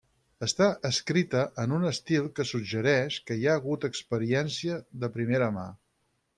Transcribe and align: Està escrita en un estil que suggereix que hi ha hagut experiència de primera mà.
Està 0.45 0.69
escrita 0.89 1.43
en 1.63 1.75
un 1.77 1.85
estil 1.89 2.31
que 2.39 2.47
suggereix 2.53 3.19
que 3.29 3.39
hi 3.43 3.47
ha 3.53 3.61
hagut 3.63 3.87
experiència 3.93 4.81
de 5.05 5.15
primera 5.19 5.55
mà. 5.61 5.71